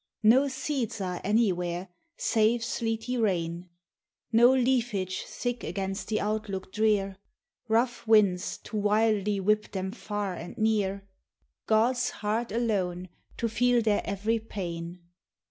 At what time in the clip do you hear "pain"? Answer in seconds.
14.39-15.03